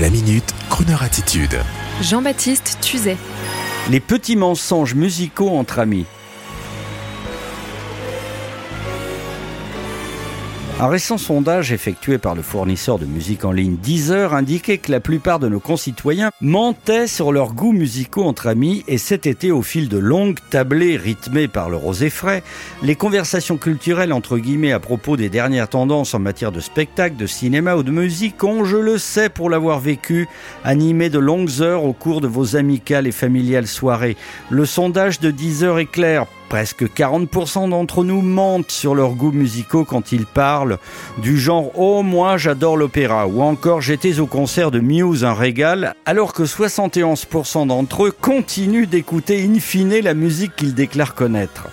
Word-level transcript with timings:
La 0.00 0.10
minute, 0.10 0.52
Kroneur 0.70 1.04
attitude. 1.04 1.56
Jean-Baptiste 2.02 2.78
Tuzet. 2.80 3.16
Les 3.90 4.00
petits 4.00 4.34
mensonges 4.34 4.96
musicaux 4.96 5.50
entre 5.50 5.78
amis. 5.78 6.04
Un 10.80 10.88
récent 10.88 11.18
sondage 11.18 11.70
effectué 11.70 12.18
par 12.18 12.34
le 12.34 12.42
fournisseur 12.42 12.98
de 12.98 13.06
musique 13.06 13.44
en 13.44 13.52
ligne 13.52 13.76
Deezer 13.76 14.34
indiquait 14.34 14.78
que 14.78 14.90
la 14.90 14.98
plupart 14.98 15.38
de 15.38 15.48
nos 15.48 15.60
concitoyens 15.60 16.32
mentaient 16.40 17.06
sur 17.06 17.30
leurs 17.30 17.54
goûts 17.54 17.72
musicaux 17.72 18.24
entre 18.24 18.48
amis 18.48 18.82
et 18.88 18.98
cet 18.98 19.26
été, 19.26 19.52
au 19.52 19.62
fil 19.62 19.88
de 19.88 19.98
longues 19.98 20.40
tablées 20.50 20.96
rythmées 20.96 21.46
par 21.46 21.70
le 21.70 21.76
rosé 21.76 22.10
frais, 22.10 22.42
les 22.82 22.96
conversations 22.96 23.56
culturelles 23.56 24.12
entre 24.12 24.36
guillemets 24.36 24.72
à 24.72 24.80
propos 24.80 25.16
des 25.16 25.28
dernières 25.28 25.68
tendances 25.68 26.12
en 26.12 26.18
matière 26.18 26.50
de 26.50 26.60
spectacle, 26.60 27.16
de 27.16 27.28
cinéma 27.28 27.76
ou 27.76 27.84
de 27.84 27.92
musique 27.92 28.42
ont, 28.42 28.64
je 28.64 28.76
le 28.76 28.98
sais 28.98 29.28
pour 29.28 29.50
l'avoir 29.50 29.78
vécu, 29.78 30.28
animé 30.64 31.08
de 31.08 31.20
longues 31.20 31.60
heures 31.60 31.84
au 31.84 31.92
cours 31.92 32.20
de 32.20 32.26
vos 32.26 32.56
amicales 32.56 33.06
et 33.06 33.12
familiales 33.12 33.68
soirées. 33.68 34.16
Le 34.50 34.66
sondage 34.66 35.20
de 35.20 35.30
Deezer 35.30 35.78
est 35.78 35.86
clair. 35.86 36.26
Presque 36.48 36.84
40% 36.84 37.70
d'entre 37.70 38.04
nous 38.04 38.20
mentent 38.20 38.70
sur 38.70 38.94
leurs 38.94 39.14
goûts 39.14 39.32
musicaux 39.32 39.84
quand 39.84 40.12
ils 40.12 40.26
parlent 40.26 40.78
du 41.18 41.38
genre 41.38 41.70
Oh 41.74 42.02
moi 42.02 42.36
j'adore 42.36 42.76
l'opéra 42.76 43.26
ou 43.26 43.42
encore 43.42 43.80
j'étais 43.80 44.20
au 44.20 44.26
concert 44.26 44.70
de 44.70 44.80
Muse 44.80 45.24
un 45.24 45.34
régal 45.34 45.94
alors 46.04 46.32
que 46.32 46.44
71% 46.44 47.66
d'entre 47.66 48.06
eux 48.06 48.12
continuent 48.12 48.86
d'écouter 48.86 49.44
in 49.44 49.58
fine 49.58 50.00
la 50.00 50.14
musique 50.14 50.56
qu'ils 50.56 50.74
déclarent 50.74 51.14
connaître. 51.14 51.68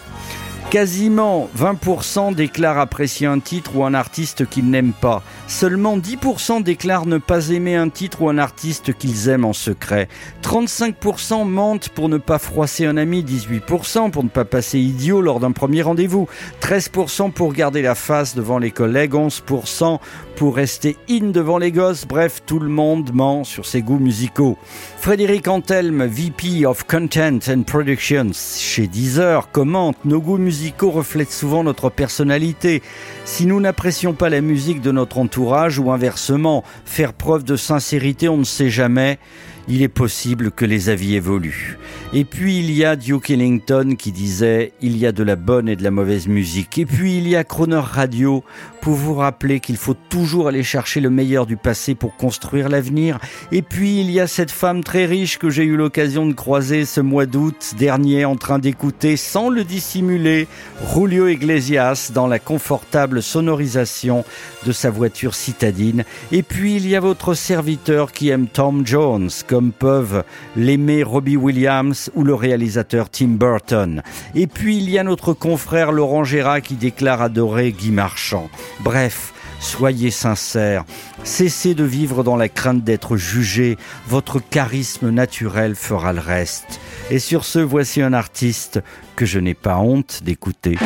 Quasiment 0.71 1.49
20% 1.59 2.33
déclarent 2.33 2.79
apprécier 2.79 3.27
un 3.27 3.39
titre 3.39 3.75
ou 3.75 3.83
un 3.83 3.93
artiste 3.93 4.47
qu'ils 4.47 4.69
n'aiment 4.69 4.93
pas. 4.93 5.21
Seulement 5.45 5.97
10% 5.97 6.63
déclarent 6.63 7.07
ne 7.07 7.17
pas 7.17 7.49
aimer 7.49 7.75
un 7.75 7.89
titre 7.89 8.21
ou 8.21 8.29
un 8.29 8.37
artiste 8.37 8.93
qu'ils 8.93 9.27
aiment 9.27 9.43
en 9.43 9.51
secret. 9.51 10.07
35% 10.43 11.45
mentent 11.45 11.89
pour 11.89 12.07
ne 12.07 12.17
pas 12.17 12.39
froisser 12.39 12.85
un 12.85 12.95
ami, 12.95 13.21
18% 13.21 14.11
pour 14.11 14.23
ne 14.23 14.29
pas 14.29 14.45
passer 14.45 14.79
idiot 14.79 15.21
lors 15.21 15.41
d'un 15.41 15.51
premier 15.51 15.81
rendez-vous, 15.81 16.29
13% 16.61 17.33
pour 17.33 17.51
garder 17.51 17.81
la 17.81 17.93
face 17.93 18.33
devant 18.33 18.57
les 18.57 18.71
collègues, 18.71 19.11
11% 19.11 19.99
pour 20.37 20.55
rester 20.55 20.95
in 21.09 21.31
devant 21.31 21.57
les 21.57 21.73
gosses. 21.73 22.07
Bref, 22.07 22.43
tout 22.45 22.59
le 22.59 22.69
monde 22.69 23.13
ment 23.13 23.43
sur 23.43 23.65
ses 23.65 23.81
goûts 23.81 23.99
musicaux. 23.99 24.57
Frédéric 24.97 25.49
Antelme, 25.49 26.05
VP 26.05 26.65
of 26.65 26.85
Content 26.85 27.39
and 27.49 27.63
Productions 27.63 28.31
chez 28.57 28.87
Deezer, 28.87 29.51
commente 29.51 29.97
Nos 30.05 30.21
goûts 30.21 30.37
musicaux 30.37 30.60
reflètent 30.81 31.31
souvent 31.31 31.63
notre 31.63 31.89
personnalité. 31.89 32.81
Si 33.25 33.45
nous 33.45 33.59
n'apprécions 33.59 34.13
pas 34.13 34.29
la 34.29 34.41
musique 34.41 34.81
de 34.81 34.91
notre 34.91 35.17
entourage 35.17 35.79
ou 35.79 35.91
inversement, 35.91 36.63
faire 36.85 37.13
preuve 37.13 37.43
de 37.43 37.55
sincérité, 37.55 38.29
on 38.29 38.37
ne 38.37 38.43
sait 38.43 38.69
jamais 38.69 39.19
il 39.67 39.81
est 39.81 39.87
possible 39.87 40.51
que 40.51 40.65
les 40.65 40.89
avis 40.89 41.15
évoluent. 41.15 41.77
Et 42.13 42.25
puis 42.25 42.59
il 42.59 42.71
y 42.71 42.83
a 42.83 42.95
Duke 42.95 43.29
Ellington 43.29 43.95
qui 43.97 44.11
disait 44.11 44.73
il 44.81 44.97
y 44.97 45.05
a 45.05 45.11
de 45.11 45.23
la 45.23 45.35
bonne 45.35 45.69
et 45.69 45.75
de 45.75 45.83
la 45.83 45.91
mauvaise 45.91 46.27
musique. 46.27 46.77
Et 46.77 46.85
puis 46.85 47.17
il 47.17 47.27
y 47.27 47.35
a 47.35 47.43
Croner 47.43 47.81
Radio 47.81 48.43
pour 48.81 48.95
vous 48.95 49.13
rappeler 49.13 49.59
qu'il 49.59 49.77
faut 49.77 49.95
toujours 50.09 50.47
aller 50.47 50.63
chercher 50.63 50.99
le 50.99 51.09
meilleur 51.09 51.45
du 51.45 51.55
passé 51.55 51.95
pour 51.95 52.17
construire 52.17 52.67
l'avenir. 52.67 53.19
Et 53.51 53.61
puis 53.61 54.01
il 54.01 54.11
y 54.11 54.19
a 54.19 54.27
cette 54.27 54.51
femme 54.51 54.83
très 54.83 55.05
riche 55.05 55.37
que 55.37 55.49
j'ai 55.49 55.63
eu 55.63 55.77
l'occasion 55.77 56.25
de 56.25 56.33
croiser 56.33 56.85
ce 56.85 56.99
mois 56.99 57.25
d'août 57.25 57.75
dernier 57.77 58.25
en 58.25 58.35
train 58.35 58.59
d'écouter 58.59 59.17
sans 59.17 59.49
le 59.49 59.63
dissimuler 59.63 60.47
Julio 60.93 61.27
Iglesias 61.27 62.11
dans 62.13 62.27
la 62.27 62.39
confortable 62.39 63.21
sonorisation 63.21 64.25
de 64.65 64.71
sa 64.71 64.89
voiture 64.89 65.35
citadine. 65.35 66.03
Et 66.31 66.43
puis 66.43 66.75
il 66.75 66.87
y 66.87 66.95
a 66.95 66.99
votre 66.99 67.33
serviteur 67.33 68.11
qui 68.11 68.29
aime 68.29 68.47
Tom 68.47 68.85
Jones 68.85 69.29
comme 69.51 69.73
peuvent 69.73 70.23
l'aimer 70.55 71.03
Robbie 71.03 71.35
Williams 71.35 72.09
ou 72.15 72.23
le 72.23 72.33
réalisateur 72.33 73.09
Tim 73.09 73.35
Burton. 73.35 74.01
Et 74.33 74.47
puis 74.47 74.77
il 74.77 74.89
y 74.89 74.97
a 74.97 75.03
notre 75.03 75.33
confrère 75.33 75.91
Laurent 75.91 76.23
Gérard 76.23 76.61
qui 76.61 76.75
déclare 76.75 77.21
adorer 77.21 77.73
Guy 77.73 77.91
Marchand. 77.91 78.49
Bref, 78.79 79.33
Soyez 79.59 80.09
sincères, 80.09 80.85
cessez 81.23 81.75
de 81.75 81.83
vivre 81.83 82.23
dans 82.23 82.35
la 82.35 82.49
crainte 82.49 82.83
d'être 82.83 83.15
jugé, 83.15 83.77
votre 84.07 84.39
charisme 84.39 85.11
naturel 85.11 85.75
fera 85.75 86.13
le 86.13 86.19
reste. 86.19 86.79
Et 87.11 87.19
sur 87.19 87.45
ce, 87.45 87.59
voici 87.59 88.01
un 88.01 88.13
artiste 88.13 88.81
que 89.15 89.27
je 89.27 89.37
n'ai 89.37 89.53
pas 89.53 89.77
honte 89.77 90.21
d'écouter. 90.23 90.79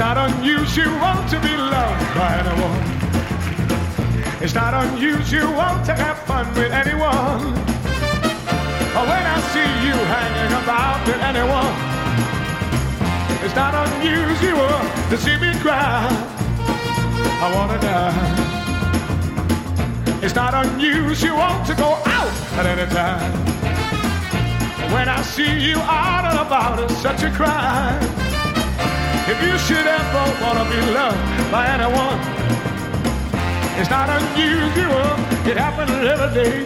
Not 0.00 0.16
unusual 0.16 1.14
to 1.28 1.38
be 1.40 1.54
loved 1.54 2.14
by 2.16 2.32
anyone. 2.40 2.82
It's 4.42 4.54
not 4.54 4.72
unusual 4.72 5.72
to 5.84 5.92
have 5.92 6.18
fun 6.20 6.48
with 6.54 6.72
anyone. 6.72 7.42
Or 8.96 9.04
when 9.12 9.24
I 9.34 9.38
see 9.52 9.70
you 9.84 9.92
hanging 10.14 10.52
about 10.62 11.06
with 11.06 11.20
anyone, 11.20 11.74
it's 13.44 13.54
not 13.54 13.74
unusual 13.84 14.78
to 15.10 15.16
see 15.18 15.36
me 15.36 15.52
cry. 15.60 16.08
I 17.44 17.52
wanna 17.54 17.78
die. 17.78 18.16
It's 20.22 20.34
not 20.34 20.54
unusual 20.64 21.52
to 21.68 21.74
go 21.74 21.90
out 22.06 22.34
at 22.58 22.64
any 22.64 22.90
time. 22.90 23.32
When 24.94 25.10
I 25.10 25.20
see 25.20 25.60
you 25.68 25.76
out 25.76 26.24
and 26.24 26.38
about, 26.38 26.80
it's 26.80 26.96
such 27.02 27.22
a 27.22 27.30
crime. 27.30 28.19
If 29.32 29.40
you 29.44 29.56
should 29.58 29.86
ever 29.86 30.24
wanna 30.42 30.64
be 30.68 30.80
loved 30.90 31.52
by 31.52 31.64
anyone, 31.68 32.18
it's 33.78 33.88
not 33.88 34.08
unusual. 34.18 35.06
It 35.48 35.56
happens 35.56 35.92
every 36.12 36.30
day. 36.34 36.56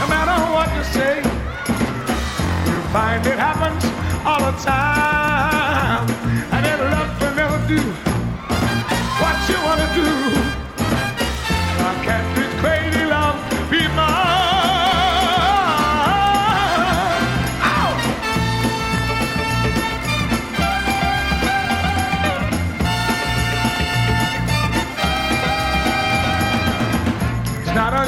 No 0.00 0.06
matter 0.14 0.36
what 0.54 0.68
you 0.76 0.84
say, 0.96 1.14
you 2.68 2.76
find 2.92 3.26
it 3.26 3.38
happens 3.38 3.82
all 4.26 4.40
the 4.40 4.58
time. 4.62 5.07